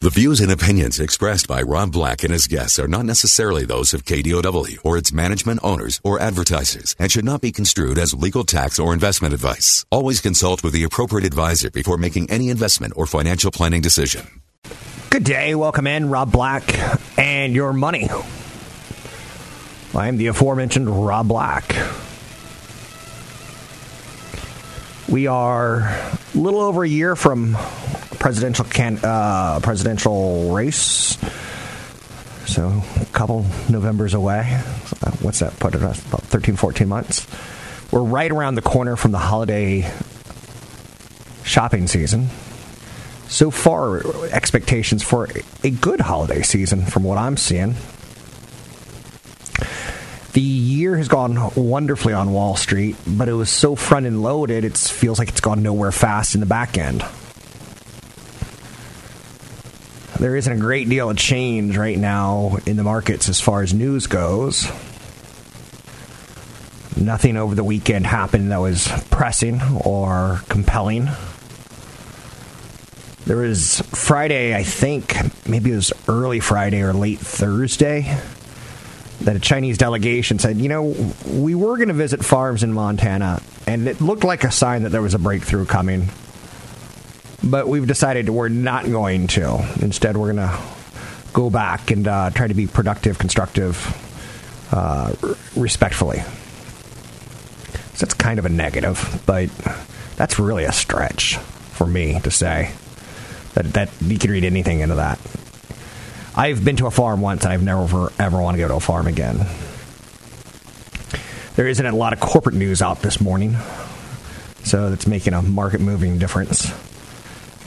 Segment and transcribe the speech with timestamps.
[0.00, 3.92] The views and opinions expressed by Rob Black and his guests are not necessarily those
[3.92, 8.44] of KDOW or its management owners or advertisers and should not be construed as legal
[8.44, 9.84] tax or investment advice.
[9.90, 14.40] Always consult with the appropriate advisor before making any investment or financial planning decision.
[15.10, 15.56] Good day.
[15.56, 16.62] Welcome in, Rob Black
[17.18, 18.08] and your money.
[19.96, 21.74] I am the aforementioned Rob Black.
[25.08, 27.56] We are a little over a year from
[28.18, 31.16] presidential can uh, presidential race.
[32.44, 34.60] So a couple Novembers away.
[35.02, 36.04] Uh, what's that put it us?
[36.06, 37.26] About 13, 14 months.
[37.90, 39.90] We're right around the corner from the holiday
[41.42, 42.28] shopping season.
[43.28, 45.28] So far, expectations for
[45.64, 47.76] a good holiday season from what I'm seeing.
[50.38, 54.64] The year has gone wonderfully on Wall Street, but it was so front and loaded,
[54.64, 57.04] it feels like it's gone nowhere fast in the back end.
[60.20, 63.74] There isn't a great deal of change right now in the markets as far as
[63.74, 64.70] news goes.
[66.96, 71.08] Nothing over the weekend happened that was pressing or compelling.
[73.26, 75.16] There was Friday, I think,
[75.48, 78.16] maybe it was early Friday or late Thursday,
[79.20, 80.94] that a Chinese delegation said, you know,
[81.26, 84.90] we were going to visit farms in Montana, and it looked like a sign that
[84.90, 86.08] there was a breakthrough coming.
[87.42, 89.66] But we've decided we're not going to.
[89.80, 90.58] Instead, we're going to
[91.32, 93.76] go back and uh, try to be productive, constructive,
[94.72, 95.14] uh,
[95.56, 96.18] respectfully.
[97.94, 99.50] So that's kind of a negative, but
[100.16, 102.72] that's really a stretch for me to say
[103.54, 105.18] that that you can read anything into that.
[106.38, 108.80] I've been to a farm once, and I've never ever want to go to a
[108.80, 109.44] farm again.
[111.56, 113.56] There isn't a lot of corporate news out this morning,
[114.62, 116.70] so that's making a market moving difference.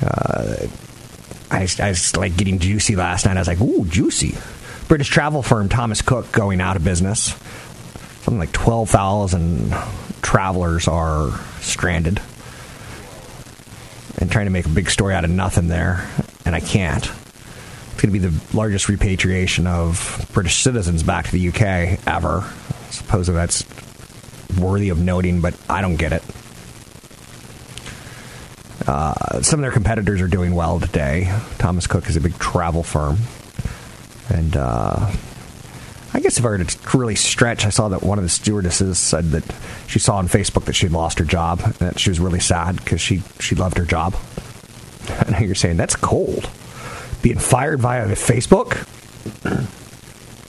[0.02, 0.68] Uh,
[1.52, 3.36] I, I was like getting juicy last night.
[3.36, 4.38] I was like, "Ooh, juicy!"
[4.88, 7.36] British travel firm Thomas Cook going out of business.
[8.22, 9.76] Something like twelve thousand
[10.22, 12.22] travelers are stranded
[14.18, 16.08] and trying to make a big story out of nothing there,
[16.46, 17.12] and I can't.
[18.01, 22.39] Going to be the largest repatriation of British citizens back to the UK ever.
[22.39, 23.63] I suppose that's
[24.59, 26.23] worthy of noting, but I don't get it.
[28.88, 31.31] Uh, some of their competitors are doing well today.
[31.59, 33.17] Thomas Cook is a big travel firm.
[34.29, 35.11] And uh,
[36.16, 38.97] I guess if I were to really stretch, I saw that one of the stewardesses
[38.97, 39.44] said that
[39.85, 42.40] she saw on Facebook that she had lost her job and that she was really
[42.40, 44.16] sad because she, she loved her job.
[45.07, 46.50] I know you're saying that's cold.
[47.22, 48.88] Being fired via Facebook?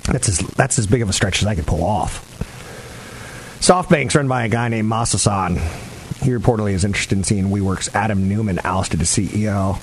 [0.05, 2.28] That's as, that's as big of a stretch as I could pull off.
[3.60, 5.59] SoftBank's run by a guy named Masasan.
[6.22, 9.81] He reportedly is interested in seeing WeWork's Adam Neumann ousted as CEO.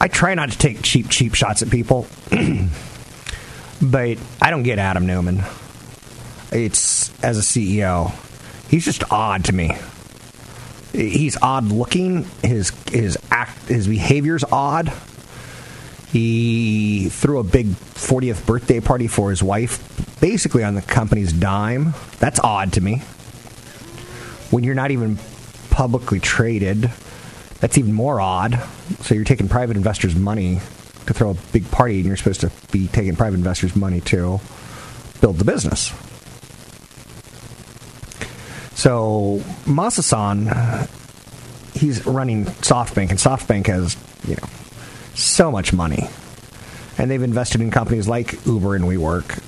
[0.00, 2.06] I try not to take cheap, cheap shots at people,
[3.82, 5.44] but I don't get Adam Neumann.
[6.50, 8.12] It's as a CEO,
[8.68, 9.76] he's just odd to me.
[10.92, 12.24] He's odd looking.
[12.42, 14.92] His his act his behavior's odd.
[16.14, 21.92] He threw a big 40th birthday party for his wife, basically on the company's dime.
[22.20, 22.98] That's odd to me.
[24.52, 25.18] When you're not even
[25.70, 26.92] publicly traded,
[27.58, 28.62] that's even more odd.
[29.00, 30.60] So you're taking private investors' money
[31.06, 34.40] to throw a big party, and you're supposed to be taking private investors' money to
[35.20, 35.88] build the business.
[38.76, 40.88] So Masasan,
[41.74, 43.96] he's running SoftBank, and SoftBank has
[44.28, 44.48] you know
[45.14, 46.08] so much money,
[46.98, 49.42] and they've invested in companies like Uber and WeWork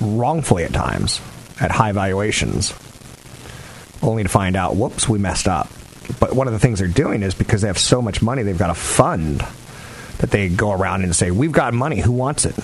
[0.00, 1.20] wrongfully at times
[1.60, 2.74] at high valuations,
[4.02, 5.68] only to find out, whoops, we messed up.
[6.18, 8.58] But one of the things they're doing is because they have so much money, they've
[8.58, 9.44] got a fund
[10.18, 12.00] that they go around and say, "We've got money.
[12.00, 12.54] Who wants it?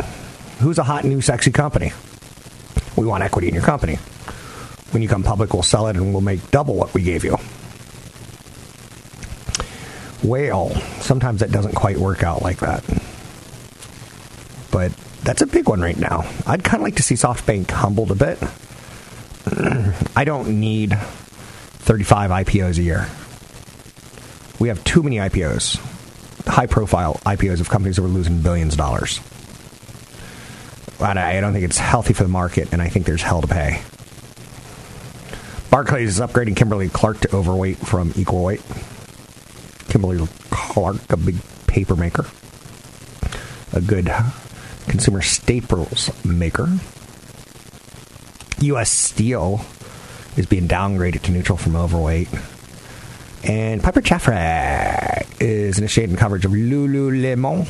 [0.61, 1.93] Who's a hot new sexy company?
[2.96, 3.99] We want equity in your company."
[4.90, 7.37] when you come public, we'll sell it and we'll make double what we gave you.
[10.22, 10.70] Well,
[11.00, 12.84] sometimes that doesn't quite work out like that.
[14.70, 14.92] But
[15.22, 16.24] that's a big one right now.
[16.46, 18.38] I'd kind of like to see SoftBank humbled a bit.
[20.16, 23.08] I don't need 35 IPOs a year.
[24.58, 25.78] We have too many IPOs.
[26.46, 29.20] high profile IPOs of companies that were losing billions of dollars.
[31.00, 33.82] I don't think it's healthy for the market, and I think there's hell to pay.
[35.70, 38.62] Barclays is upgrading Kimberly Clark to overweight from equal weight.
[39.88, 41.37] Kimberly Clark, a big
[41.67, 42.26] paper maker,
[43.73, 44.11] a good
[44.87, 46.69] consumer staples maker.
[48.61, 48.90] U.S.
[48.90, 49.61] Steel
[50.37, 52.29] is being downgraded to neutral from overweight.
[53.44, 57.69] And Piper Jaffray is initiating coverage of Lululemon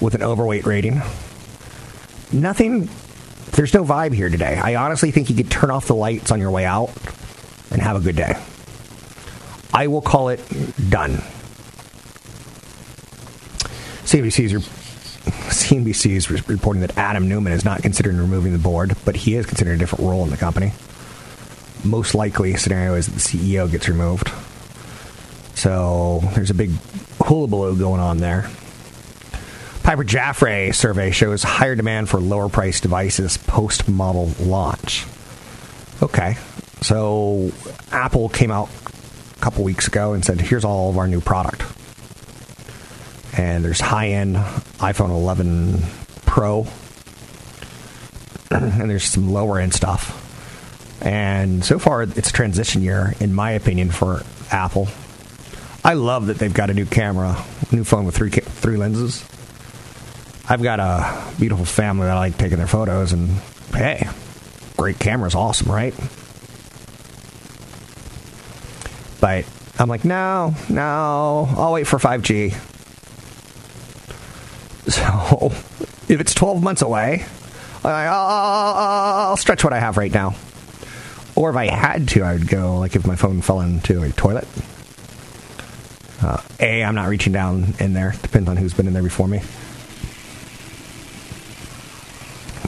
[0.00, 1.02] with an overweight rating.
[2.32, 2.88] Nothing,
[3.52, 4.58] there's no vibe here today.
[4.62, 6.90] I honestly think you could turn off the lights on your way out
[7.70, 8.34] and have a good day.
[9.72, 10.40] I will call it
[10.90, 11.22] done.
[14.04, 19.36] CNBC's, CNBC is reporting that Adam Neumann is not considering removing the board, but he
[19.36, 20.72] is considering a different role in the company.
[21.84, 24.30] Most likely scenario is that the CEO gets removed.
[25.54, 26.70] So there's a big
[27.20, 28.50] hullabaloo going on there.
[29.82, 35.06] Piper Jaffray survey shows higher demand for lower price devices post model launch.
[36.02, 36.36] Okay,
[36.82, 37.50] so
[37.90, 38.68] Apple came out
[39.42, 41.62] couple weeks ago and said, here's all of our new product.
[43.36, 45.82] And there's high end iPhone 11
[46.24, 46.60] Pro,
[48.50, 50.18] and there's some lower end stuff.
[51.02, 54.86] And so far, it's a transition year, in my opinion, for Apple.
[55.84, 57.42] I love that they've got a new camera,
[57.72, 59.24] new phone with three three lenses.
[60.48, 63.30] I've got a beautiful family that I like taking their photos, and
[63.74, 64.08] hey,
[64.76, 65.94] great camera's awesome, right?
[69.22, 69.44] But
[69.78, 72.50] I'm like, no, no, I'll wait for 5G.
[74.90, 75.52] So
[76.12, 77.24] if it's 12 months away,
[77.84, 80.34] I'll, stretch what I have right now.
[81.36, 84.10] Or if I had to, I would go, like if my phone fell into a
[84.10, 84.48] toilet.
[86.20, 88.14] Uh, a, I'm not reaching down in there.
[88.22, 89.38] Depends on who's been in there before me.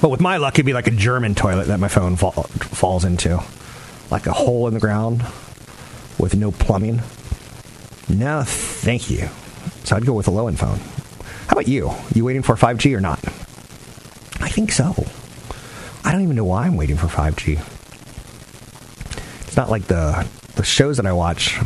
[0.00, 3.04] But with my luck, it'd be like a German toilet that my phone fall, falls
[3.04, 3.42] into.
[4.08, 5.24] Like a hole in the ground
[6.18, 7.02] with no plumbing.
[8.08, 9.28] No, thank you.
[9.84, 10.78] So I'd go with a low end phone.
[11.48, 11.92] How about you?
[12.14, 13.18] You waiting for 5G or not?
[14.40, 14.94] I think so.
[16.04, 17.60] I don't even know why I'm waiting for 5G.
[19.46, 20.26] It's not like the
[20.56, 21.58] the shows that I watch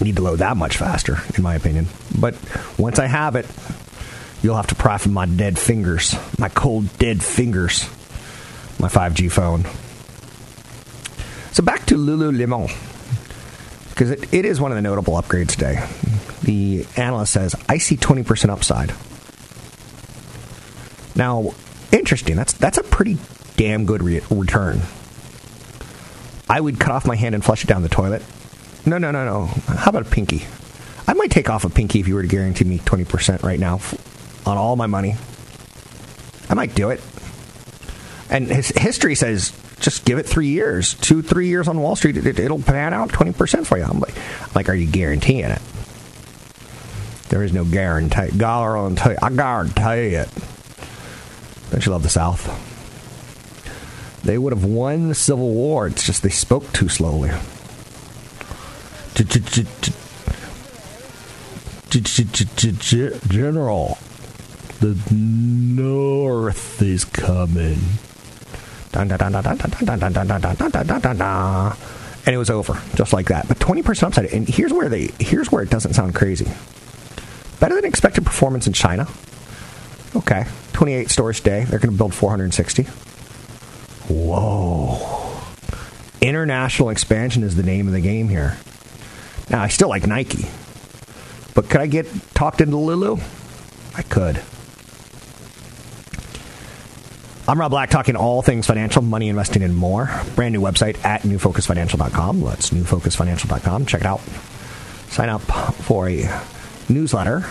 [0.00, 1.86] need to load that much faster, in my opinion.
[2.18, 2.36] But
[2.78, 3.46] once I have it,
[4.42, 7.88] you'll have to pry from my dead fingers, my cold, dead fingers,
[8.78, 9.64] my 5G phone.
[11.54, 12.66] So back to Lululemon,
[13.90, 15.86] because it, it is one of the notable upgrades today.
[16.42, 18.92] The analyst says, I see 20% upside.
[21.14, 21.54] Now,
[21.92, 22.34] interesting.
[22.34, 23.18] That's that's a pretty
[23.54, 24.80] damn good re- return.
[26.48, 28.24] I would cut off my hand and flush it down the toilet.
[28.84, 29.46] No, no, no, no.
[29.46, 30.44] How about a pinky?
[31.06, 33.80] I might take off a pinky if you were to guarantee me 20% right now
[34.44, 35.14] on all my money.
[36.50, 37.00] I might do it.
[38.28, 39.52] And his history says
[39.84, 43.10] just give it three years, two, three years on Wall Street, it, will pan out
[43.10, 43.84] 20% for you.
[43.84, 44.14] I'm like,
[44.54, 45.62] like, are you guaranteeing it?
[47.28, 48.30] There is no guarantee.
[48.36, 49.16] Guarantee.
[49.20, 50.28] I guarantee it.
[51.70, 52.72] Don't you love the South?
[54.24, 55.86] They would have won the Civil War.
[55.86, 57.30] It's just they spoke too slowly.
[63.28, 63.98] General,
[64.80, 67.78] the North is coming.
[72.26, 73.48] And it was over, just like that.
[73.48, 74.26] But 20% upside.
[74.26, 76.50] And here's where they here's where it doesn't sound crazy.
[77.60, 79.06] Better than expected performance in China.
[80.16, 80.44] Okay.
[80.72, 81.64] 28 stores today.
[81.64, 82.84] They're going to build 460.
[84.12, 85.40] Whoa.
[86.20, 88.56] International expansion is the name of the game here.
[89.50, 90.46] Now, I still like Nike.
[91.54, 93.18] But could I get talked into Lulu?
[93.96, 94.42] I could.
[97.46, 100.08] I'm Rob Black, talking all things financial, money, investing, and more.
[100.34, 102.40] Brand new website at newfocusfinancial.com.
[102.40, 103.84] That's newfocusfinancial.com.
[103.84, 104.20] Check it out.
[105.10, 106.24] Sign up for a
[106.88, 107.44] newsletter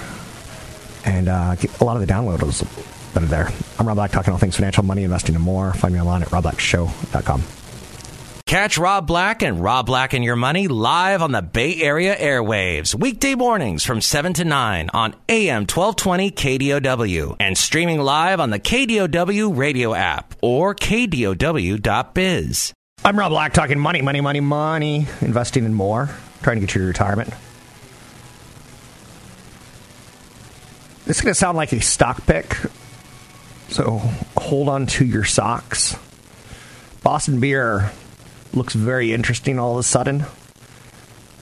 [1.06, 2.64] and uh, get a lot of the downloads
[3.14, 3.50] that are there.
[3.78, 5.74] I'm Rob Black, talking all things financial, money, investing, and more.
[5.74, 7.44] Find me online at robblackshow.com.
[8.54, 12.94] Catch Rob Black and Rob Black and Your Money live on the Bay Area airwaves,
[12.94, 18.60] weekday mornings from 7 to 9 on AM 1220 KDOW and streaming live on the
[18.60, 22.74] KDOW radio app or KDOW.biz.
[23.04, 26.12] I'm Rob Black, talking money, money, money, money, investing in more,
[26.44, 27.34] trying to get you to retirement.
[31.06, 32.56] This is going to sound like a stock pick,
[33.70, 34.00] so
[34.38, 35.96] hold on to your socks.
[37.02, 37.92] Boston Beer
[38.54, 40.26] looks very interesting all of a sudden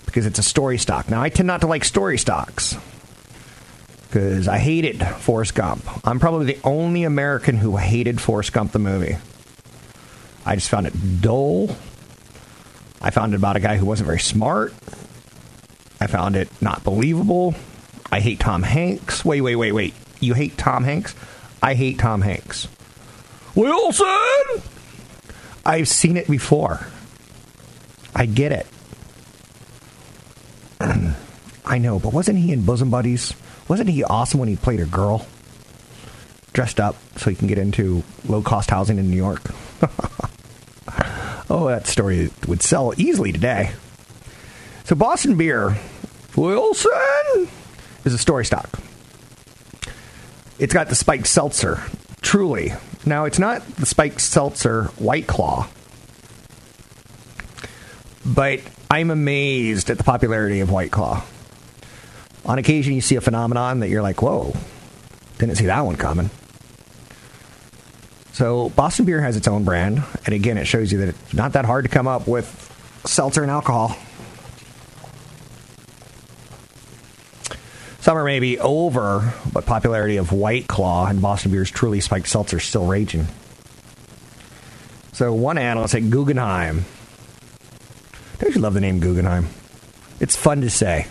[0.05, 1.09] because it's a story stock.
[1.09, 2.77] Now, I tend not to like story stocks
[4.07, 5.85] because I hated Forrest Gump.
[6.05, 9.17] I'm probably the only American who hated Forrest Gump the movie.
[10.45, 11.75] I just found it dull.
[13.01, 14.73] I found it about a guy who wasn't very smart.
[16.01, 17.55] I found it not believable.
[18.11, 19.23] I hate Tom Hanks.
[19.23, 19.93] Wait, wait, wait, wait.
[20.19, 21.15] You hate Tom Hanks?
[21.63, 22.67] I hate Tom Hanks.
[23.55, 24.61] Wilson!
[25.65, 26.85] I've seen it before.
[28.15, 28.67] I get it.
[31.65, 33.33] I know, but wasn't he in Bosom Buddies?
[33.67, 35.25] Wasn't he awesome when he played a girl?
[36.53, 39.41] Dressed up so he can get into low cost housing in New York.
[41.49, 43.71] oh, that story would sell easily today.
[44.83, 45.77] So, Boston Beer,
[46.35, 47.47] Wilson,
[48.03, 48.79] is a story stock.
[50.59, 51.81] It's got the spiked seltzer,
[52.21, 52.73] Truly.
[53.05, 55.67] Now, it's not the spiked seltzer White Claw,
[58.25, 61.23] but I'm amazed at the popularity of White Claw.
[62.45, 64.53] On occasion, you see a phenomenon that you're like, whoa,
[65.37, 66.29] didn't see that one coming.
[68.33, 71.53] So, Boston Beer has its own brand, and again, it shows you that it's not
[71.53, 72.47] that hard to come up with
[73.05, 73.95] seltzer and alcohol.
[77.99, 82.57] Summer may be over, but popularity of White Claw and Boston Beer's Truly spiked seltzer
[82.57, 83.27] is still raging.
[85.11, 86.85] So, one analyst at Guggenheim.
[88.41, 89.47] Don't you love the name Guggenheim?
[90.19, 91.05] It's fun to say.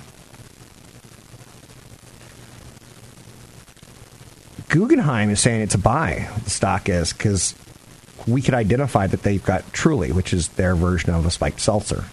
[4.68, 7.54] Guggenheim is saying it's a buy, the stock is, because
[8.26, 12.04] we could identify that they've got Truly, which is their version of a spiked seltzer.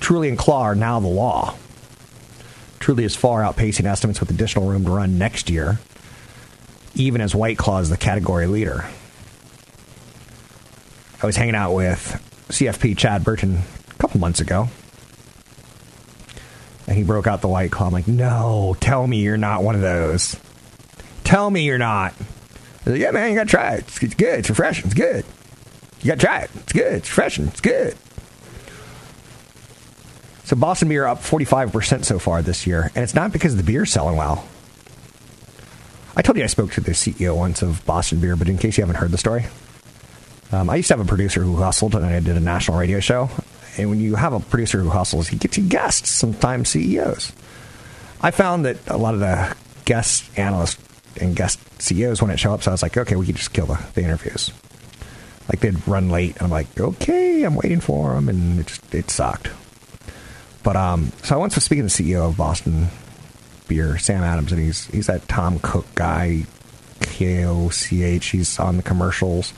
[0.00, 1.54] Truly and Claw are now the law.
[2.80, 5.80] Truly is far outpacing estimates with additional room to run next year,
[6.94, 8.86] even as White Claw is the category leader.
[11.22, 13.58] I was hanging out with CFP Chad Burton
[13.90, 14.68] a couple months ago.
[16.86, 17.88] And he broke out the white claw.
[17.88, 20.36] I'm like, no, tell me you're not one of those.
[21.24, 22.14] Tell me you're not.
[22.84, 23.80] Like, yeah, man, you gotta try it.
[23.80, 24.38] It's, it's good.
[24.38, 24.84] It's refreshing.
[24.84, 25.24] It's good.
[26.02, 26.50] You gotta try it.
[26.54, 26.92] It's good.
[26.92, 27.48] It's refreshing.
[27.48, 27.96] It's good.
[30.44, 33.90] So Boston beer up 45% so far this year, and it's not because the beer's
[33.90, 34.46] selling well.
[36.14, 38.78] I told you I spoke to the CEO once of Boston Beer, but in case
[38.78, 39.46] you haven't heard the story,
[40.52, 43.00] um, I used to have a producer who hustled, and I did a national radio
[43.00, 43.30] show.
[43.78, 47.32] And when you have a producer who hustles, he gets you guests, sometimes CEOs.
[48.20, 50.82] I found that a lot of the guest analysts
[51.20, 53.66] and guest CEOs wouldn't show up, so I was like, okay, we could just kill
[53.66, 54.50] the, the interviews.
[55.48, 58.94] Like they'd run late, and I'm like, okay, I'm waiting for them, and it just
[58.94, 59.50] it sucked.
[60.62, 62.88] But um, so I once was speaking to the CEO of Boston
[63.68, 66.46] Beer, Sam Adams, and he's he's that Tom Koch guy,
[67.00, 68.26] K O C H.
[68.26, 69.52] He's on the commercials.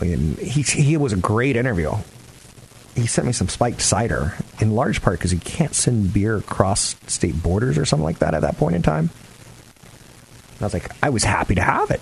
[0.00, 1.94] He he was a great interview
[2.94, 6.96] he sent me some spiked cider in large part because he can't send beer across
[7.06, 9.10] state borders or something like that at that point in time.
[10.52, 12.00] And I was like, I was happy to have it.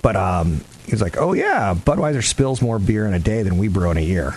[0.00, 3.58] But um, he was like, oh, yeah, Budweiser spills more beer in a day than
[3.58, 4.36] we brew in a year.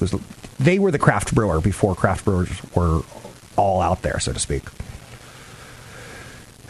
[0.00, 0.14] Was,
[0.58, 3.02] they were the craft brewer before craft brewers were
[3.56, 4.64] all out there, so to speak.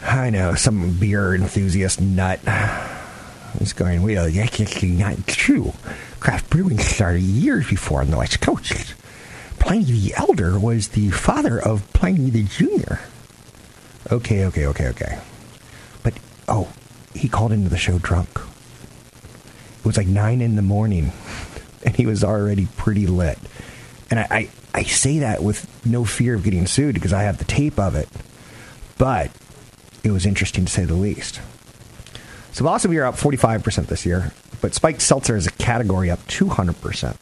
[0.03, 2.39] I know, some beer enthusiast nut
[3.57, 5.73] is going, well, that's actually not true
[6.19, 8.93] craft brewing started years before on the West Coast.
[9.59, 12.99] Pliny the Elder was the father of Pliny the Junior.
[14.11, 15.19] Okay, okay, okay, okay.
[16.03, 16.13] But,
[16.47, 16.71] oh,
[17.13, 18.29] he called into the show drunk.
[19.79, 21.11] It was like 9 in the morning,
[21.85, 23.37] and he was already pretty lit.
[24.09, 27.37] And I, I, I say that with no fear of getting sued because I have
[27.37, 28.07] the tape of it.
[28.97, 29.31] But
[30.03, 31.41] it was interesting to say the least.
[32.57, 37.15] So Boston Beer up 45% this year, but spiked seltzer is a category up 200%.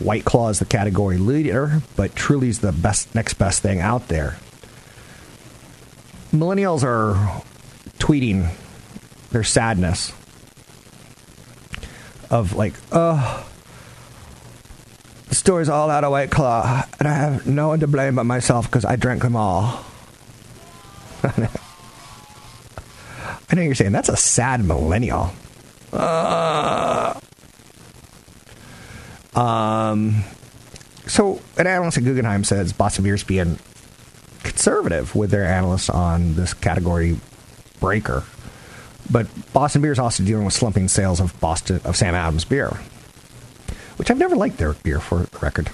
[0.00, 4.38] White Claw is the category leader, but Truly's the best next best thing out there.
[6.32, 7.44] Millennials are
[8.00, 8.50] tweeting
[9.30, 10.12] their sadness
[12.28, 13.48] of like, oh,
[15.28, 18.24] the store's all out of White Claw, and I have no one to blame but
[18.24, 19.84] myself because I drank them all.
[23.50, 25.32] I know you're saying that's a sad millennial.
[25.92, 27.18] Uh,
[29.34, 30.22] um,
[31.06, 33.58] so an analyst at Guggenheim says Boston Beer's being
[34.44, 37.18] conservative with their analysts on this category
[37.80, 38.22] breaker.
[39.10, 42.68] But Boston Beer is also dealing with slumping sales of Boston of Sam Adams beer,
[43.96, 45.68] which I've never liked their beer for the record.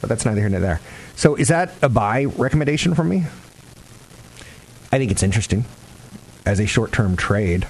[0.00, 0.80] But that's neither here nor there.
[1.14, 3.24] So is that a buy recommendation from me?
[4.90, 5.66] I think it's interesting
[6.46, 7.66] as a short term trade.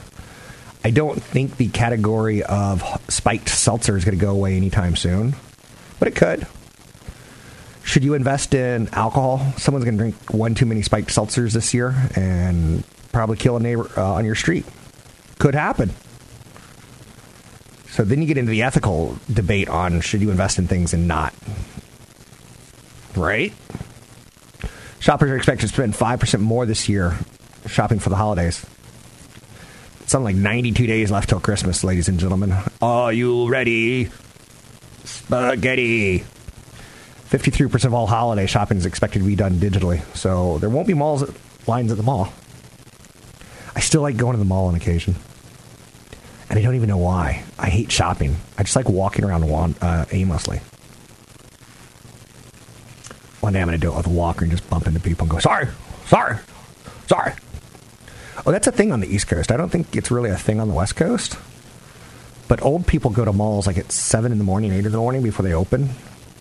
[0.84, 5.36] I don't think the category of spiked seltzer is going to go away anytime soon,
[5.98, 6.46] but it could.
[7.84, 9.38] Should you invest in alcohol?
[9.58, 13.60] Someone's going to drink one too many spiked seltzers this year and probably kill a
[13.60, 14.64] neighbor uh, on your street.
[15.38, 15.90] Could happen.
[17.88, 21.06] So then you get into the ethical debate on should you invest in things and
[21.06, 21.34] not.
[23.14, 23.52] Right?
[24.98, 27.18] Shoppers are expected to spend 5% more this year
[27.66, 28.64] shopping for the holidays.
[30.06, 32.54] Something like 92 days left till Christmas, ladies and gentlemen.
[32.80, 34.10] Are you ready?
[35.04, 36.24] Spaghetti.
[37.30, 40.02] 53% of all holiday shopping is expected to be done digitally.
[40.14, 41.24] So there won't be malls
[41.66, 42.32] lines at the mall.
[43.74, 45.14] I still like going to the mall on occasion.
[46.50, 47.44] And I don't even know why.
[47.58, 48.36] I hate shopping.
[48.58, 50.58] I just like walking around uh, aimlessly.
[53.40, 55.24] One day I'm going to do it with a walker and just bump into people
[55.24, 55.68] and go, sorry,
[56.06, 56.36] sorry,
[57.06, 57.32] sorry.
[58.44, 59.52] Oh, that's a thing on the East Coast.
[59.52, 61.38] I don't think it's really a thing on the West Coast.
[62.48, 64.98] But old people go to malls like at 7 in the morning, 8 in the
[64.98, 65.90] morning before they open,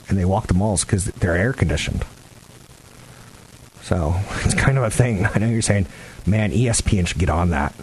[0.10, 2.06] and they walk the malls because they're air conditioned.
[3.84, 5.26] So it's kind of a thing.
[5.26, 5.88] I know you're saying,
[6.26, 7.74] man, ESPN should get on that.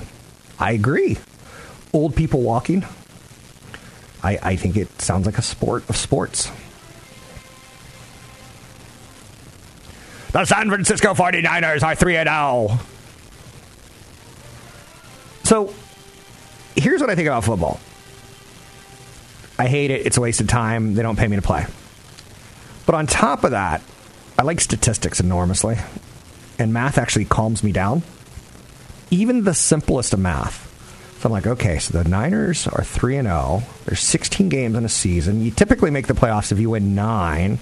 [0.58, 1.18] I agree.
[1.92, 2.84] Old people walking,
[4.22, 6.50] I, I think it sounds like a sport of sports.
[10.32, 12.78] The San Francisco 49ers are 3 0.
[15.48, 15.72] So
[16.76, 17.80] here's what I think about football.
[19.58, 20.04] I hate it.
[20.04, 20.92] It's a waste of time.
[20.92, 21.64] They don't pay me to play.
[22.84, 23.80] But on top of that,
[24.38, 25.76] I like statistics enormously.
[26.58, 28.02] And math actually calms me down.
[29.10, 30.66] Even the simplest of math.
[31.20, 33.62] So I'm like, okay, so the Niners are 3 and 0.
[33.86, 35.42] There's 16 games in a season.
[35.42, 37.58] You typically make the playoffs if you win 9.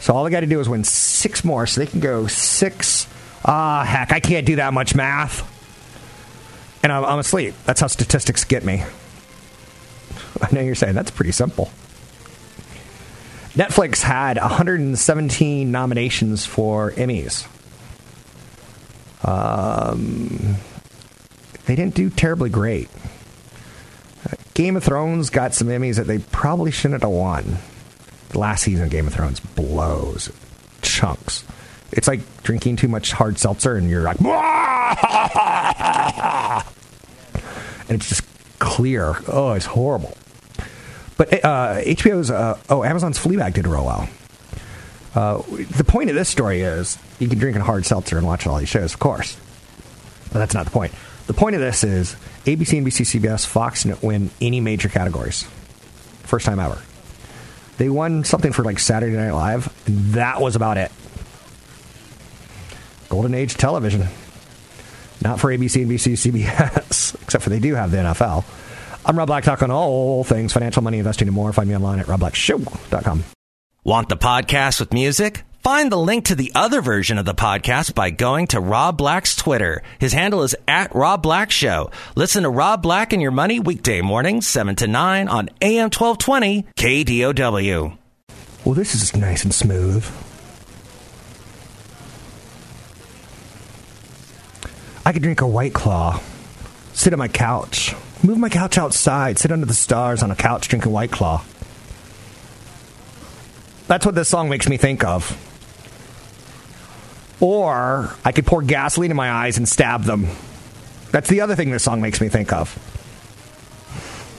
[0.00, 3.08] So all they got to do is win 6 more so they can go 6
[3.44, 5.54] Ah, heck, I can't do that much math
[6.88, 7.54] and I'm, I'm asleep.
[7.66, 8.82] That's how statistics get me.
[10.42, 11.70] I know you're saying that's pretty simple.
[13.52, 17.46] Netflix had 117 nominations for Emmys.
[19.24, 20.56] Um,
[21.66, 22.88] they didn't do terribly great.
[24.54, 27.58] Game of Thrones got some Emmys that they probably shouldn't have won.
[28.30, 30.30] The last season of Game of Thrones blows
[30.82, 31.44] chunks.
[31.92, 34.20] It's like drinking too much hard seltzer and you're like,
[37.88, 38.22] and it's just
[38.58, 39.16] clear.
[39.28, 40.16] Oh, it's horrible.
[41.16, 44.08] But uh, HBO's, uh, oh, Amazon's Fleabag did real well.
[45.14, 45.42] Uh,
[45.76, 48.58] the point of this story is you can drink a hard seltzer and watch all
[48.58, 49.36] these shows, of course.
[50.32, 50.92] But that's not the point.
[51.26, 55.42] The point of this is ABC, NBC, CBS, Fox didn't win any major categories.
[56.22, 56.80] First time ever.
[57.78, 59.72] They won something for like Saturday Night Live,
[60.12, 60.92] that was about it.
[63.08, 64.06] Golden Age television.
[65.22, 68.44] Not for ABC, NBC, CBS, except for they do have the NFL.
[69.04, 71.52] I'm Rob Black, talk on all things financial, money, investing, and more.
[71.52, 73.24] Find me online at robblackshow.com.
[73.84, 75.44] Want the podcast with music?
[75.62, 79.34] Find the link to the other version of the podcast by going to Rob Black's
[79.34, 79.82] Twitter.
[79.98, 81.90] His handle is at Rob Black Show.
[82.14, 86.64] Listen to Rob Black and Your Money weekday mornings, 7 to 9 on AM 1220
[86.76, 87.98] KDOW.
[88.64, 90.04] Well, this is nice and smooth.
[95.08, 96.20] I could drink a White Claw,
[96.92, 100.68] sit on my couch, move my couch outside, sit under the stars on a couch
[100.68, 101.42] drinking White Claw.
[103.86, 105.32] That's what this song makes me think of.
[107.40, 110.26] Or I could pour gasoline in my eyes and stab them.
[111.10, 112.78] That's the other thing this song makes me think of.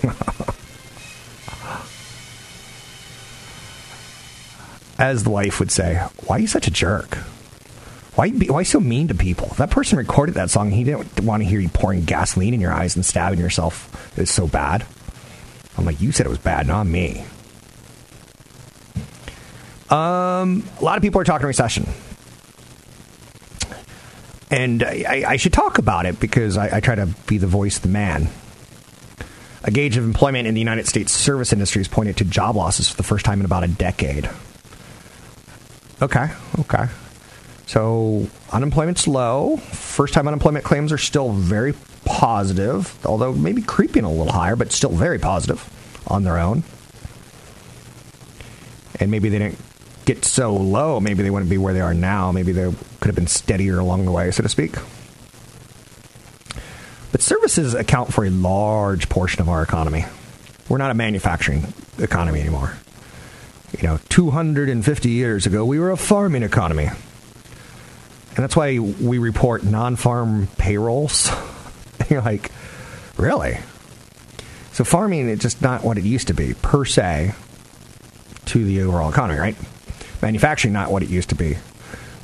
[4.99, 5.95] As the wife would say,
[6.27, 7.17] why are you such a jerk?
[8.19, 9.47] Why, why so mean to people?
[9.60, 10.71] that person recorded that song.
[10.71, 14.13] He didn't want to hear you pouring gasoline in your eyes and stabbing yourself.
[14.19, 14.86] It's so bad.
[15.77, 17.23] I'm like, you said it was bad, not me.
[19.89, 21.88] Um, a lot of people are talking recession.
[24.51, 27.77] And I, I should talk about it because I, I try to be the voice
[27.77, 28.27] of the man.
[29.63, 32.89] A gauge of employment in the United States service industry has pointed to job losses
[32.89, 34.29] for the first time in about a decade.
[36.01, 36.27] Okay,
[36.60, 36.89] okay.
[37.69, 39.58] So unemployment's low.
[39.58, 44.71] First time unemployment claims are still very positive, although maybe creeping a little higher, but
[44.71, 45.69] still very positive
[46.08, 46.63] on their own.
[48.99, 49.60] And maybe they didn't
[50.05, 50.99] get so low.
[50.99, 52.32] Maybe they wouldn't be where they are now.
[52.32, 54.73] Maybe they could have been steadier along the way, so to speak.
[57.12, 60.05] But services account for a large portion of our economy.
[60.69, 62.73] We're not a manufacturing economy anymore.
[63.79, 66.89] You know, 250 years ago, we were a farming economy.
[68.39, 71.30] And that's why we report non farm payrolls.
[72.10, 72.54] you're like,
[73.17, 73.58] Really?
[74.71, 77.34] So farming is just not what it used to be, per se,
[78.45, 79.58] to the overall economy, right?
[80.21, 81.58] Manufacturing, not what it used to be.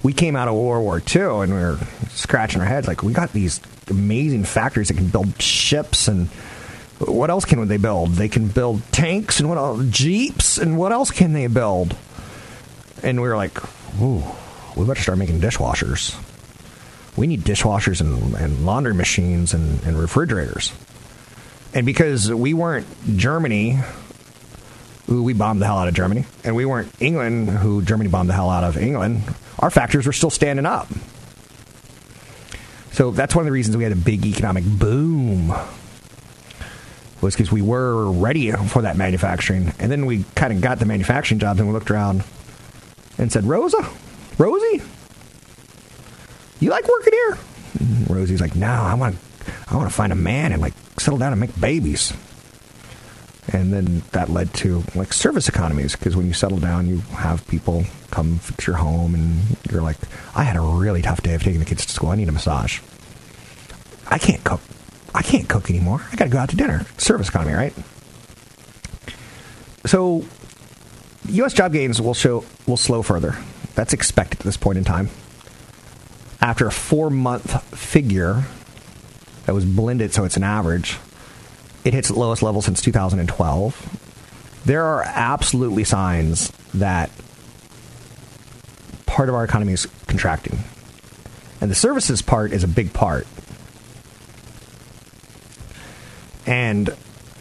[0.03, 1.79] We came out of World War II and we were
[2.11, 6.29] scratching our heads like, we got these amazing factories that can build ships and
[6.99, 8.11] what else can they build?
[8.11, 9.85] They can build tanks and what else?
[9.89, 11.93] Jeeps and what else can they build?
[13.03, 13.59] And we were like,
[14.01, 14.23] ooh,
[14.75, 16.15] we better start making dishwashers.
[17.17, 20.73] We need dishwashers and, and laundry machines and, and refrigerators.
[21.73, 23.79] And because we weren't Germany,
[25.07, 28.29] who we bombed the hell out of Germany, and we weren't England, who Germany bombed
[28.29, 29.23] the hell out of England,
[29.59, 30.87] our factories were still standing up.
[32.91, 35.53] So that's one of the reasons we had a big economic boom.
[37.21, 40.85] Was because we were ready for that manufacturing, and then we kind of got the
[40.85, 42.23] manufacturing jobs, and we looked around
[43.17, 43.89] and said, "Rosa,
[44.37, 44.81] Rosie,
[46.59, 47.37] you like working here?"
[47.79, 49.17] And Rosie's like, "No, I want,
[49.69, 52.13] I want to find a man and like settle down and make babies."
[53.53, 57.47] And then that led to like service economies because when you settle down, you have
[57.47, 59.97] people come fix your home, and you're like,
[60.35, 62.09] I had a really tough day of taking the kids to school.
[62.09, 62.79] I need a massage.
[64.07, 64.61] I can't cook.
[65.13, 66.01] I can't cook anymore.
[66.11, 66.85] I got to go out to dinner.
[66.97, 67.73] Service economy, right?
[69.85, 70.25] So,
[71.29, 71.53] U.S.
[71.53, 73.37] job gains will show will slow further.
[73.75, 75.09] That's expected at this point in time.
[76.41, 78.45] After a four month figure
[79.45, 80.97] that was blended, so it's an average
[81.85, 84.61] it hits its lowest level since 2012.
[84.65, 87.11] There are absolutely signs that
[89.05, 90.57] part of our economy is contracting.
[91.61, 93.27] And the services part is a big part.
[96.47, 96.89] And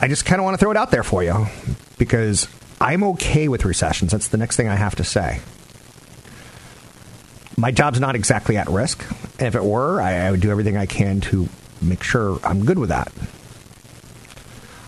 [0.00, 1.46] I just kind of want to throw it out there for you
[1.96, 2.46] because
[2.80, 4.12] I'm okay with recessions.
[4.12, 5.40] That's the next thing I have to say.
[7.56, 9.04] My job's not exactly at risk.
[9.38, 11.48] And if it were, I, I would do everything I can to
[11.80, 13.12] make sure I'm good with that.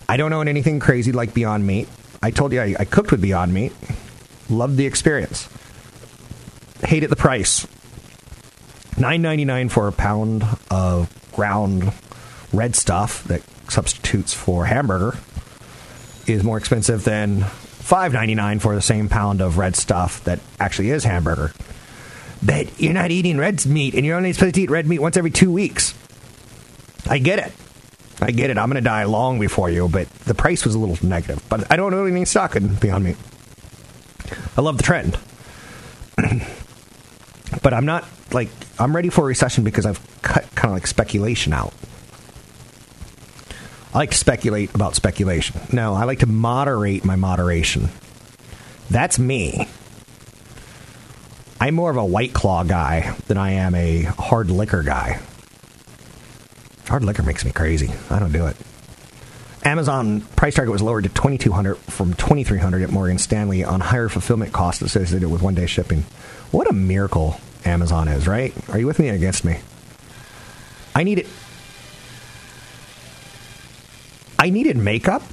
[0.09, 1.89] I don't own anything crazy like Beyond Meat.
[2.21, 3.73] I told you I, I cooked with Beyond Meat.
[4.49, 5.49] Loved the experience.
[6.83, 7.67] Hated the price.
[8.97, 11.91] Nine ninety nine for a pound of ground
[12.51, 15.17] red stuff that substitutes for hamburger
[16.25, 20.39] is more expensive than five ninety nine for the same pound of red stuff that
[20.59, 21.53] actually is hamburger.
[22.43, 25.17] But you're not eating red meat, and you're only supposed to eat red meat once
[25.17, 25.93] every two weeks.
[27.09, 27.51] I get it.
[28.21, 28.57] I get it.
[28.57, 31.43] I'm going to die long before you, but the price was a little negative.
[31.49, 33.17] But I don't know anything stock Beyond Meat.
[34.57, 35.17] I love the trend.
[37.63, 40.87] but I'm not like I'm ready for a recession because I've cut kind of like
[40.87, 41.73] speculation out.
[43.93, 45.59] I like to speculate about speculation.
[45.71, 47.89] No, I like to moderate my moderation.
[48.89, 49.67] That's me.
[51.67, 55.19] I'm more of a white claw guy than I am a hard liquor guy.
[56.87, 57.91] Hard liquor makes me crazy.
[58.09, 58.55] I don't do it.
[59.65, 64.53] Amazon price target was lowered to 2200 from 2300 at Morgan Stanley on higher fulfillment
[64.53, 66.03] costs associated with one-day shipping.
[66.51, 68.53] What a miracle Amazon is, right?
[68.69, 69.59] Are you with me or against me?
[70.95, 71.27] I needed
[74.39, 75.23] I needed makeup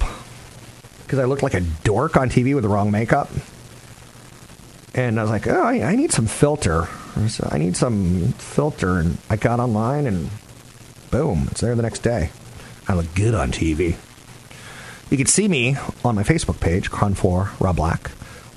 [1.03, 3.29] because I looked like a dork on TV with the wrong makeup.
[4.95, 6.87] And I was like, oh, I, I need some filter.
[7.51, 8.97] I need some filter.
[8.97, 10.29] And I got online and
[11.11, 12.31] boom, it's there the next day.
[12.87, 13.97] I look good on TV.
[15.11, 18.11] You can see me on my Facebook page, Con4 Rob Black,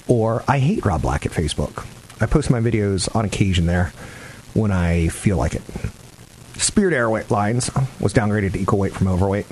[0.06, 1.84] or I hate Rob Black at Facebook.
[2.20, 3.92] I post my videos on occasion there
[4.54, 5.62] when I feel like it.
[6.56, 7.70] Spirit Airlines
[8.00, 9.46] was downgraded to equal weight from overweight.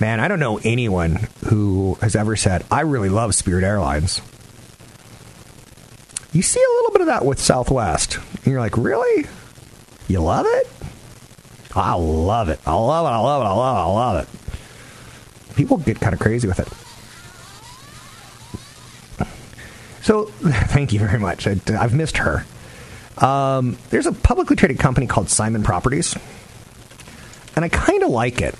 [0.00, 4.20] Man, I don't know anyone who has ever said, I really love Spirit Airlines.
[6.34, 8.18] You see a little bit of that with Southwest.
[8.18, 9.26] And you're like, really?
[10.08, 10.68] You love it?
[11.76, 12.60] I love it.
[12.66, 13.10] I love it.
[13.10, 13.46] I love it.
[13.46, 13.80] I love it.
[13.80, 15.56] I love it.
[15.56, 16.68] People get kind of crazy with it.
[20.02, 20.24] So,
[20.70, 21.46] thank you very much.
[21.46, 22.44] I, have missed her.
[23.18, 26.16] Um, there's a publicly traded company called Simon Properties,
[27.54, 28.56] and I kind of like it.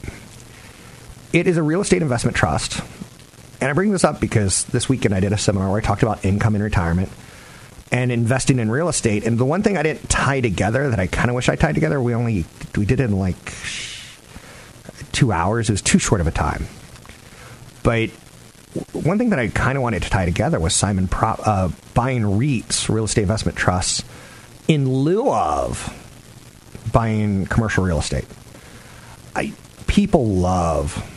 [1.32, 2.80] It is a real estate investment trust.
[3.60, 6.04] And I bring this up because this weekend I did a seminar where I talked
[6.04, 7.10] about income in retirement
[7.92, 9.24] and investing in real estate.
[9.24, 11.74] And the one thing I didn't tie together that I kind of wish I tied
[11.74, 12.44] together, we only
[12.76, 13.52] we did it in like
[15.12, 15.68] two hours.
[15.68, 16.66] It was too short of a time.
[17.82, 18.10] But
[18.92, 22.22] one thing that I kind of wanted to tie together was Simon Pro, uh, buying
[22.22, 24.02] REITs, real estate investment trusts,
[24.66, 25.92] in lieu of
[26.92, 28.24] buying commercial real estate.
[29.36, 29.52] I
[29.86, 31.10] people love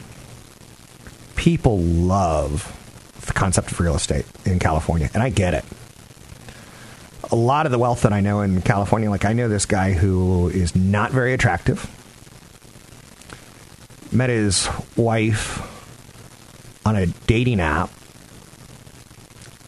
[1.35, 2.73] people love
[3.25, 5.65] the concept of real estate in California, and I get it
[7.31, 9.93] a lot of the wealth that I know in California, like I know this guy
[9.93, 11.89] who is not very attractive,
[14.11, 15.61] met his wife
[16.85, 17.89] on a dating app,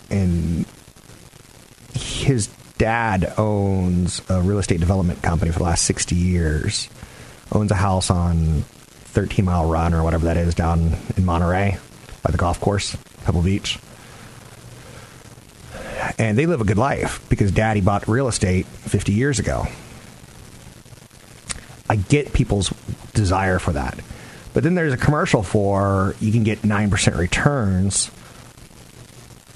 [0.09, 0.65] and
[1.93, 6.89] his dad owns a real estate development company for the last 60 years.
[7.51, 8.61] Owns a house on
[9.11, 11.77] 13 Mile Run or whatever that is down in Monterey
[12.23, 13.79] by the golf course, Pebble Beach.
[16.19, 19.65] And they live a good life because daddy bought real estate 50 years ago.
[21.89, 22.69] I get people's
[23.13, 23.97] desire for that.
[24.53, 28.12] But then there's a commercial for you can get 9% returns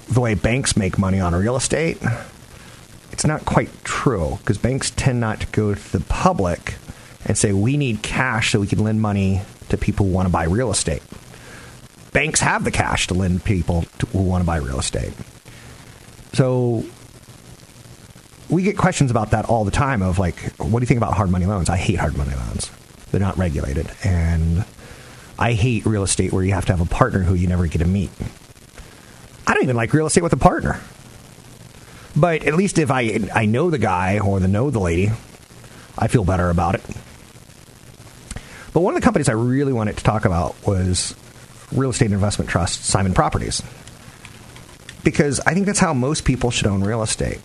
[0.08, 1.98] the way banks make money on real estate.
[3.12, 6.76] It's not quite true because banks tend not to go to the public
[7.26, 10.32] and say, we need cash so we can lend money to people who want to
[10.32, 11.02] buy real estate.
[12.12, 15.12] Banks have the cash to lend people to, who want to buy real estate.
[16.34, 16.84] So
[18.50, 21.14] we get questions about that all the time of like, what do you think about
[21.14, 21.70] hard money loans?
[21.70, 22.70] I hate hard money loans.
[23.10, 23.90] They're not regulated.
[24.02, 24.64] And
[25.38, 27.78] I hate real estate where you have to have a partner who you never get
[27.78, 28.10] to meet.
[29.46, 30.80] I don't even like real estate with a partner.
[32.16, 35.10] But at least if I I know the guy or the know the lady,
[35.98, 36.82] I feel better about it.
[38.72, 41.14] But one of the companies I really wanted to talk about was
[41.72, 43.62] real estate investment trust, Simon Properties.
[45.04, 47.40] Because I think that's how most people should own real estate.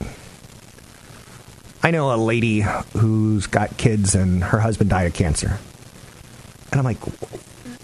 [1.83, 2.61] I know a lady
[2.93, 5.59] who's got kids and her husband died of cancer.
[6.71, 6.99] And I'm like,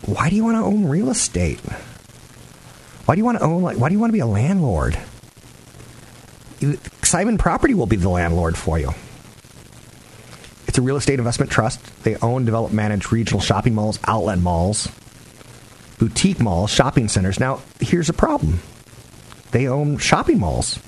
[0.05, 1.59] why do you want to own real estate?
[3.05, 4.97] Why do you want to own like why do you want to be a landlord?
[7.03, 8.91] Simon Property will be the landlord for you.
[10.67, 11.79] It's a real estate investment trust.
[12.03, 14.89] They own, develop, manage regional shopping malls, outlet malls,
[15.99, 17.39] boutique malls, shopping centers.
[17.39, 18.59] Now, here's a problem.
[19.55, 20.79] They own shopping malls.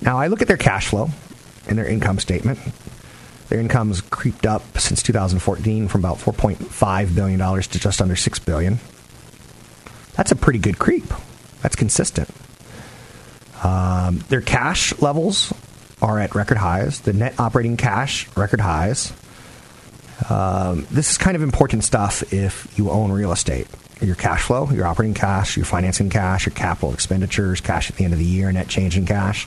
[0.00, 1.08] Now, I look at their cash flow
[1.66, 2.60] and their income statement.
[3.48, 8.38] Their income's creeped up since 2014 from about 4.5 billion dollars to just under 6
[8.38, 8.78] billion.
[10.14, 11.12] That's a pretty good creep.
[11.62, 12.28] That's consistent.
[13.64, 15.52] Um, their cash levels
[16.00, 17.00] are at record highs.
[17.00, 19.12] The net operating cash record highs.
[20.28, 23.66] Um, this is kind of important stuff if you own real estate.
[24.00, 28.04] Your cash flow, your operating cash, your financing cash, your capital expenditures, cash at the
[28.04, 29.46] end of the year, net change in cash.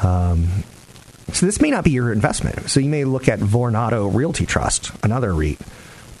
[0.00, 0.62] Um,
[1.32, 2.70] so this may not be your investment.
[2.70, 5.58] So you may look at Vornado Realty Trust, another REIT,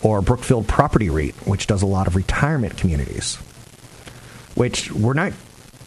[0.02, 3.36] or Brookfield Property REIT, which does a lot of retirement communities.
[4.54, 5.32] Which we're not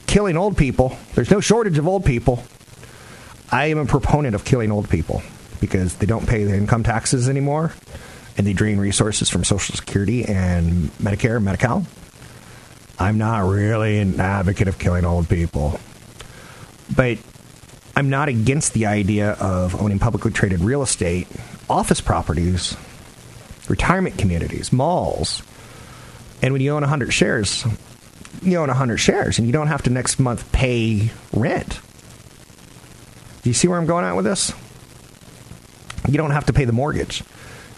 [0.07, 0.97] killing old people.
[1.15, 2.43] There's no shortage of old people.
[3.51, 5.21] I am a proponent of killing old people
[5.59, 7.73] because they don't pay their income taxes anymore
[8.37, 11.85] and they drain resources from Social Security and Medicare and Medi-Cal.
[12.99, 15.79] I'm not really an advocate of killing old people.
[16.95, 17.17] But
[17.95, 21.27] I'm not against the idea of owning publicly traded real estate,
[21.69, 22.75] office properties,
[23.67, 25.41] retirement communities, malls.
[26.41, 27.65] And when you own 100 shares,
[28.41, 31.79] you own 100 shares and you don't have to next month pay rent.
[33.43, 34.53] Do you see where I'm going at with this?
[36.07, 37.23] You don't have to pay the mortgage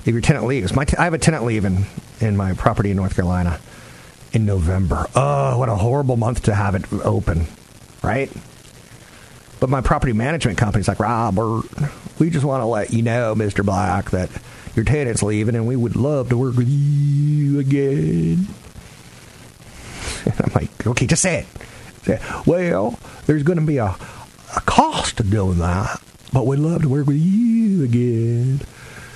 [0.06, 0.74] if your tenant leaves.
[0.76, 1.86] My t- I have a tenant leave in,
[2.20, 3.60] in my property in North Carolina
[4.34, 5.08] in November.
[5.16, 7.46] Oh, what a horrible month to have it open,
[8.02, 8.32] right?
[9.60, 11.64] But my property management company's like, Robert,
[12.20, 13.64] we just want to let you know, Mr.
[13.66, 14.30] Black, that
[14.76, 18.48] your tenant's leaving and we would love to work with you again.
[20.26, 21.48] And I'm like, okay, just say it.
[22.04, 23.88] Say, Well, there's going to be a,
[24.56, 28.62] a cost to doing that, but we'd love to work with you again.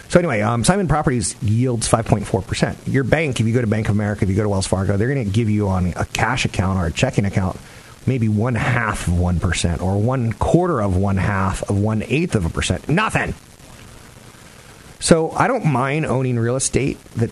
[0.10, 2.78] So anyway, um, Simon Properties yields 5.4%.
[2.88, 4.96] Your bank, if you go to Bank of America, if you go to Wells Fargo,
[4.96, 7.60] they're going to give you on a cash account or a checking account
[8.08, 12.46] maybe one half of 1% or one quarter of one half of one eighth of
[12.46, 12.88] a percent.
[12.88, 13.36] Nothing.
[15.00, 17.30] So I don't mind owning real estate that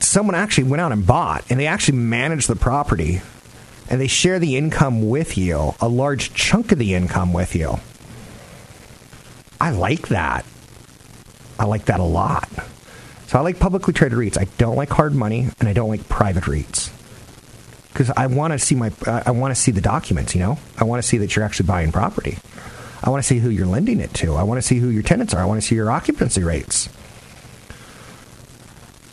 [0.00, 3.20] someone actually went out and bought and they actually manage the property
[3.88, 7.78] and they share the income with you, a large chunk of the income with you.
[9.60, 10.44] I like that.
[11.58, 12.48] I like that a lot.
[13.26, 14.38] So I like publicly traded REITs.
[14.38, 16.92] I don't like hard money and I don't like private REITs.
[17.92, 20.34] Because I want to see my, I want to see the documents.
[20.34, 22.38] You know, I want to see that you're actually buying property.
[23.02, 24.34] I want to see who you're lending it to.
[24.34, 25.40] I want to see who your tenants are.
[25.40, 26.88] I want to see your occupancy rates.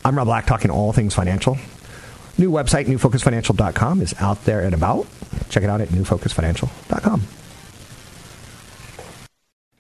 [0.06, 1.58] I'm Rob Black, talking all things financial.
[2.38, 5.08] New website, newfocusfinancial.com, is out there and about.
[5.49, 7.21] Check it out at newfocusfinancial.com.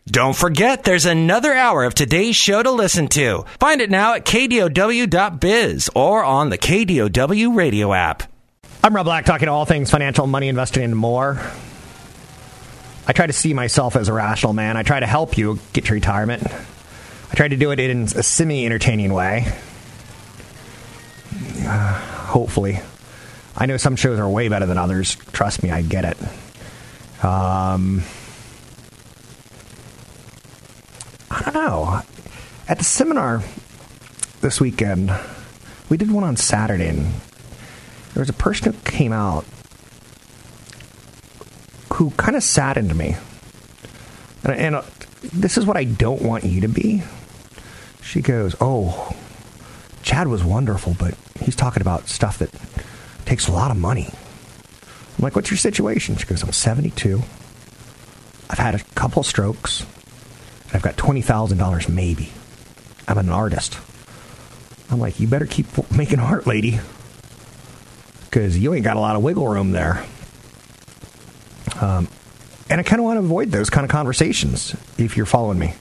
[0.05, 3.45] Don't forget, there's another hour of today's show to listen to.
[3.57, 8.23] Find it now at kdow.biz or on the KDOW radio app.
[8.83, 11.39] I'm Rob Black, talking all things financial, money, investing, and more.
[13.07, 14.75] I try to see myself as a rational man.
[14.75, 16.43] I try to help you get to retirement.
[17.31, 19.47] I try to do it in a semi entertaining way.
[21.61, 21.93] Uh,
[22.27, 22.79] hopefully.
[23.55, 25.15] I know some shows are way better than others.
[25.31, 27.23] Trust me, I get it.
[27.23, 28.03] Um,
[31.33, 32.01] I don't know.
[32.67, 33.41] At the seminar
[34.41, 35.11] this weekend,
[35.89, 37.13] we did one on Saturday, and
[38.13, 39.45] there was a person who came out
[41.93, 43.15] who kind of saddened me.
[44.43, 44.83] And, and uh,
[45.33, 47.03] this is what I don't want you to be.
[48.01, 49.15] She goes, Oh,
[50.03, 52.49] Chad was wonderful, but he's talking about stuff that
[53.25, 54.09] takes a lot of money.
[54.11, 56.15] I'm like, What's your situation?
[56.17, 57.21] She goes, I'm 72.
[58.49, 59.85] I've had a couple strokes.
[60.73, 62.31] I've got $20,000 maybe.
[63.07, 63.77] I'm an artist.
[64.89, 66.79] I'm like, You better keep making art, lady.
[68.25, 70.03] Because you ain't got a lot of wiggle room there.
[71.79, 72.07] Um,
[72.69, 75.73] and I kind of want to avoid those kind of conversations if you're following me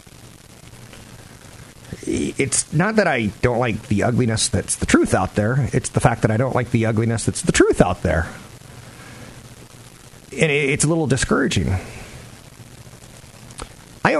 [2.06, 5.68] it's not that I don't like the ugliness that's the truth out there.
[5.72, 8.28] It's the fact that I don't like the ugliness that's the truth out there.
[10.32, 11.76] And it's a little discouraging.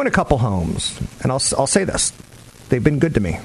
[0.02, 2.12] I own a couple homes, and I'll, I'll say this
[2.70, 3.38] they've been good to me.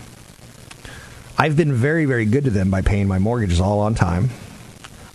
[1.37, 4.31] I've been very, very good to them by paying my mortgages all on time.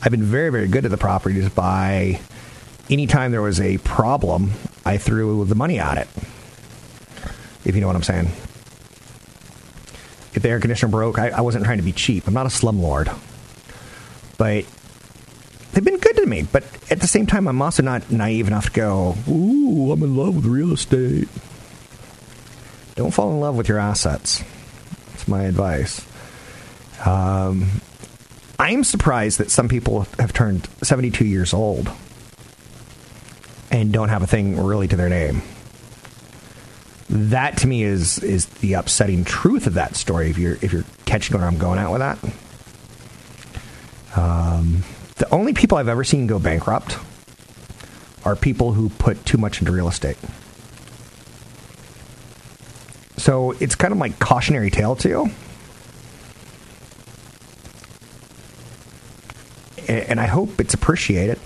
[0.01, 2.21] I've been very, very good to the properties by
[2.89, 4.53] anytime there was a problem,
[4.85, 6.09] I threw the money at it.
[7.65, 8.27] If you know what I'm saying
[10.35, 12.29] if the air conditioner broke, I, I wasn't trying to be cheap.
[12.29, 13.13] I'm not a slumlord.
[14.39, 14.65] But
[15.73, 16.43] they've been good to me.
[16.43, 20.17] But at the same time, I'm also not naive enough to go, ooh, I'm in
[20.17, 21.29] love with real estate.
[22.95, 24.43] Don't fall in love with your assets.
[25.11, 26.07] That's my advice.
[27.05, 27.69] Um,
[28.59, 31.91] I'm surprised that some people have turned 72 years old
[33.71, 35.43] and don't have a thing really to their name
[37.13, 40.31] that to me is is the upsetting truth of that story.
[40.31, 42.19] If you're if you're catching where I'm going at with that,
[44.19, 44.83] um,
[45.23, 46.99] the only people I've ever seen go bankrupt
[48.25, 50.17] are people who put too much into real estate.
[53.19, 55.31] So it's kind of like cautionary tale to you.
[59.87, 61.39] And I hope it's appreciated.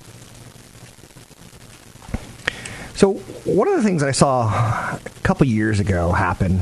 [2.95, 3.13] So
[3.45, 6.61] one of the things I saw a couple years ago happen,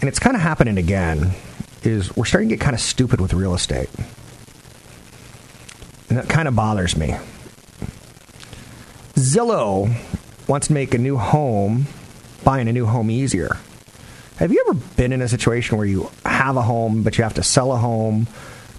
[0.00, 1.30] and it's kind of happening again,
[1.84, 3.88] is we're starting to get kind of stupid with real estate.
[6.16, 7.14] That kind of bothers me.
[9.16, 9.94] Zillow
[10.48, 11.88] wants to make a new home,
[12.42, 13.58] buying a new home easier.
[14.36, 17.34] Have you ever been in a situation where you have a home, but you have
[17.34, 18.28] to sell a home,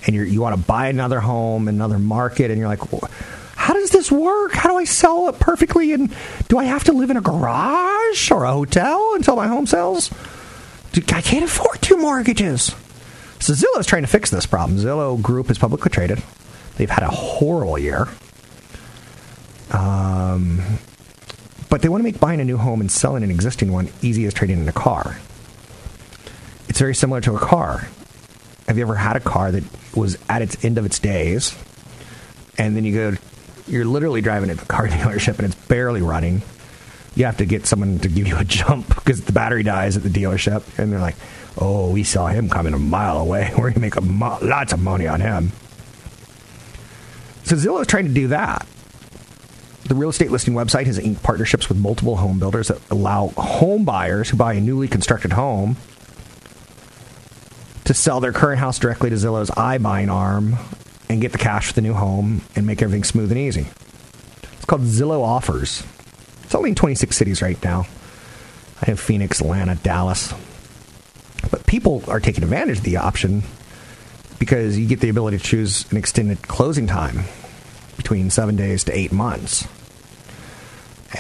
[0.07, 2.81] and you want to buy another home, another market, and you're like,
[3.55, 4.53] how does this work?
[4.53, 5.93] How do I sell it perfectly?
[5.93, 6.11] And
[6.47, 10.09] do I have to live in a garage or a hotel until my home sells?
[10.95, 12.75] I can't afford two mortgages.
[13.39, 14.79] So Zillow is trying to fix this problem.
[14.79, 16.23] Zillow Group is publicly traded.
[16.77, 18.07] They've had a horrible year.
[19.71, 20.61] Um,
[21.69, 24.25] but they want to make buying a new home and selling an existing one easy
[24.25, 25.19] as trading in a car.
[26.69, 27.87] It's very similar to a car.
[28.67, 29.63] Have you ever had a car that
[29.95, 31.57] was at its end of its days,
[32.57, 33.17] and then you go
[33.67, 36.41] you're literally driving at the car dealership and it's barely running.
[37.15, 40.03] You have to get someone to give you a jump because the battery dies at
[40.03, 41.15] the dealership, and they're like,
[41.57, 43.51] "Oh, we saw him coming a mile away.
[43.57, 45.51] We're gonna make mo- lots of money on him."
[47.47, 48.67] So Zillow is trying to do that.
[49.85, 53.85] The real estate listing website has inked partnerships with multiple home builders that allow home
[53.85, 55.77] buyers who buy a newly constructed home
[57.85, 60.57] to sell their current house directly to Zillow's iBuying arm
[61.07, 63.67] and get the cash for the new home and make everything smooth and easy.
[64.43, 65.83] It's called Zillow Offers.
[66.43, 67.87] It's only in 26 cities right now.
[68.81, 70.33] I have Phoenix, Atlanta, Dallas.
[71.49, 73.43] But people are taking advantage of the option
[74.37, 77.23] because you get the ability to choose an extended closing time
[77.97, 79.67] between seven days to eight months.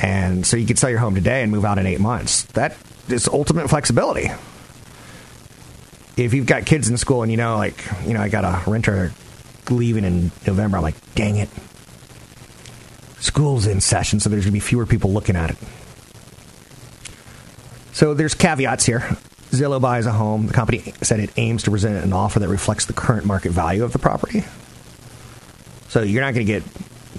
[0.01, 2.43] And so you could sell your home today and move out in eight months.
[2.53, 2.77] That
[3.09, 4.29] is ultimate flexibility.
[6.15, 8.69] If you've got kids in school and you know, like, you know, I got a
[8.69, 9.11] renter
[9.69, 10.77] leaving in November.
[10.77, 11.49] I'm like, dang it.
[13.19, 15.57] School's in session, so there's going to be fewer people looking at it.
[17.91, 18.99] So there's caveats here.
[19.51, 20.47] Zillow buys a home.
[20.47, 23.83] The company said it aims to present an offer that reflects the current market value
[23.83, 24.43] of the property.
[25.89, 26.63] So you're not going to get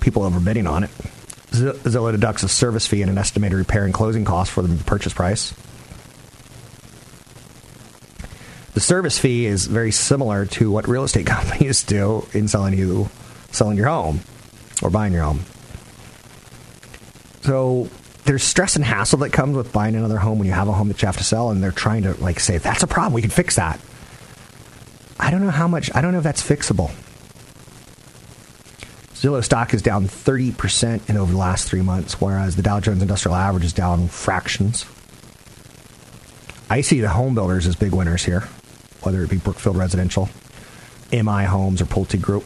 [0.00, 0.90] people overbidding on it.
[1.50, 5.12] Zillow deducts a service fee and an estimated repair and closing cost for the purchase
[5.12, 5.54] price.
[8.74, 13.08] The service fee is very similar to what real estate companies do in selling you
[13.50, 14.20] selling your home
[14.82, 15.40] or buying your home.
[17.42, 17.88] So
[18.24, 20.88] there's stress and hassle that comes with buying another home when you have a home
[20.88, 23.14] that you have to sell, and they're trying to like say that's a problem.
[23.14, 23.80] We can fix that.
[25.18, 26.92] I don't know how much, I don't know if that's fixable.
[29.18, 33.02] Zillow stock is down 30% in over the last three months, whereas the Dow Jones
[33.02, 34.86] Industrial Average is down fractions.
[36.70, 38.48] I see the home builders as big winners here,
[39.02, 40.28] whether it be Brookfield Residential,
[41.10, 42.44] MI Homes, or Pulte Group.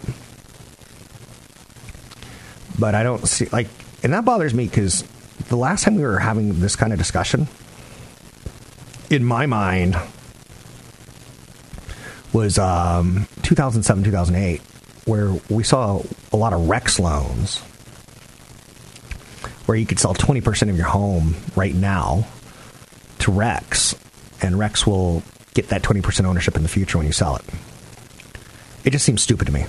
[2.79, 3.69] But I don't see, like,
[4.03, 5.05] and that bothers me because
[5.51, 7.49] the last time we were having this kind of discussion,
[9.11, 9.95] in my mind,
[12.33, 14.63] was um, 2007, 2008
[15.05, 17.59] where we saw a lot of Rex loans
[19.67, 22.27] where you could sell 20% of your home right now
[23.21, 23.95] to Rex,
[24.41, 25.23] and Rex will
[25.55, 27.45] get that 20% ownership in the future when you sell it.
[28.85, 29.67] It just seems stupid to me.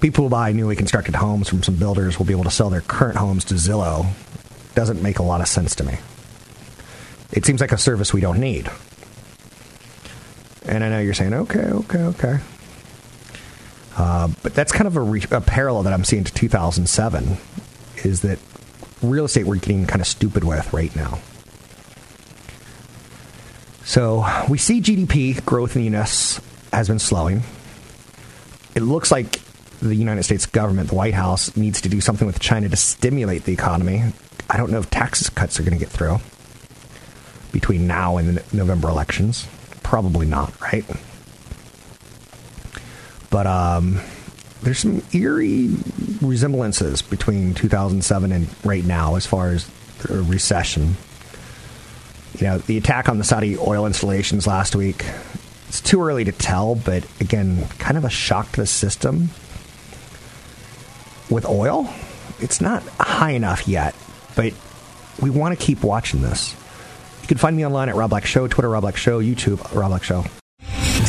[0.00, 2.80] People who buy newly constructed homes from some builders will be able to sell their
[2.80, 4.06] current homes to Zillow.
[4.74, 5.98] Doesn't make a lot of sense to me.
[7.32, 8.70] It seems like a service we don't need.
[10.66, 12.38] And I know you're saying, okay, okay, okay.
[13.98, 17.36] Uh, but that's kind of a, re- a, parallel that I'm seeing to 2007
[18.04, 18.38] is that
[19.02, 21.18] real estate we're getting kind of stupid with right now.
[23.82, 26.40] So we see GDP growth in the U.S.
[26.72, 27.42] has been slowing.
[28.76, 29.40] It looks like
[29.80, 33.44] the United States government, the White House, needs to do something with China to stimulate
[33.44, 34.04] the economy.
[34.48, 36.18] I don't know if tax cuts are going to get through
[37.50, 39.48] between now and the November elections.
[39.82, 40.84] Probably not, right?
[43.30, 44.00] But um,
[44.62, 45.70] there's some eerie
[46.20, 49.70] resemblances between 2007 and right now as far as
[50.08, 50.96] recession.
[52.38, 55.04] You know, the attack on the Saudi oil installations last week,
[55.68, 59.30] it's too early to tell, but again, kind of a shock to the system.
[61.30, 61.92] With oil,
[62.40, 63.94] it's not high enough yet,
[64.34, 64.54] but
[65.20, 66.54] we want to keep watching this.
[67.22, 69.90] You can find me online at Rob Black Show, Twitter Rob Black Show, YouTube Rob
[69.90, 70.24] Black Show.